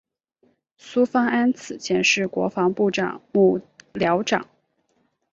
[0.77, 3.61] 孙芳安此前是国防部长幕
[3.93, 4.47] 僚长。